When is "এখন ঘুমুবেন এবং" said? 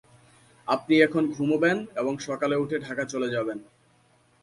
1.01-2.13